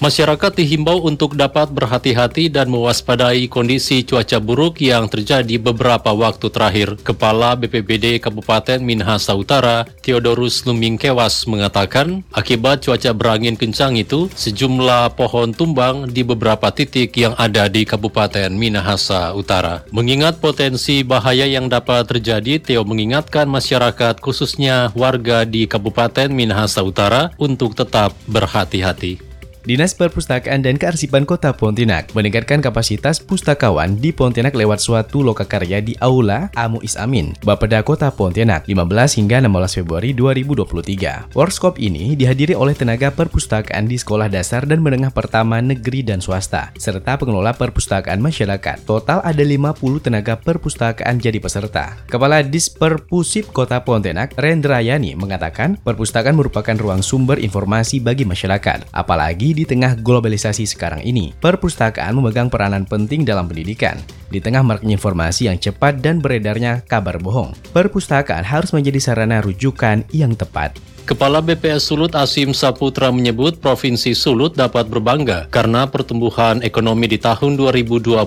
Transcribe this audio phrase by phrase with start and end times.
[0.00, 6.96] Masyarakat dihimbau untuk dapat berhati-hati dan mewaspadai kondisi cuaca buruk yang terjadi beberapa waktu terakhir.
[7.04, 15.52] Kepala BPBD Kabupaten Minahasa Utara, Theodorus Lumingkewas mengatakan, akibat cuaca berangin kencang itu, sejumlah pohon
[15.52, 19.84] tumbang di beberapa titik yang ada di Kabupaten Minahasa Utara.
[19.92, 27.36] Mengingat potensi bahaya yang dapat terjadi, Theo mengingatkan masyarakat khususnya warga di Kabupaten Minahasa Utara
[27.36, 29.29] untuk tetap berhati-hati.
[29.60, 35.92] Dinas Perpustakaan dan Kearsipan Kota Pontianak meningkatkan kapasitas pustakawan di Pontianak lewat suatu lokakarya di
[36.00, 41.36] Aula Amu Isamin, Bapeda Kota Pontianak, 15 hingga 16 Februari 2023.
[41.36, 46.72] Workshop ini dihadiri oleh tenaga perpustakaan di sekolah dasar dan menengah pertama negeri dan swasta,
[46.80, 48.88] serta pengelola perpustakaan masyarakat.
[48.88, 52.00] Total ada 50 tenaga perpustakaan jadi peserta.
[52.08, 59.64] Kepala Disperpusip Kota Pontianak, Rendrayani, mengatakan perpustakaan merupakan ruang sumber informasi bagi masyarakat, apalagi di
[59.68, 63.98] tengah globalisasi sekarang ini, perpustakaan memegang peranan penting dalam pendidikan.
[64.30, 70.06] Di tengah maraknya informasi yang cepat dan beredarnya kabar bohong, perpustakaan harus menjadi sarana rujukan
[70.14, 70.89] yang tepat.
[71.06, 77.54] Kepala BPS Sulut Asim Saputra menyebut Provinsi Sulut dapat berbangga karena pertumbuhan ekonomi di tahun
[77.56, 78.20] 2022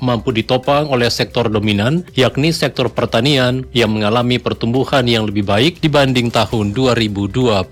[0.00, 6.32] mampu ditopang oleh sektor dominan, yakni sektor pertanian yang mengalami pertumbuhan yang lebih baik dibanding
[6.32, 7.66] tahun 2021.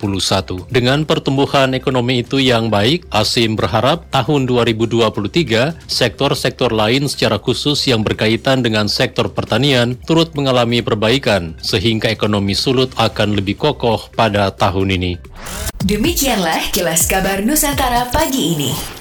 [0.69, 8.05] Dengan pertumbuhan ekonomi itu yang baik, Asim berharap tahun 2023 sektor-sektor lain secara khusus yang
[8.05, 14.53] berkaitan dengan sektor pertanian turut mengalami perbaikan sehingga ekonomi Sulut akan lebih kokoh pada pada
[14.53, 15.13] tahun ini.
[15.81, 18.98] Demikianlah kilas kabar Nusantara pagi ini.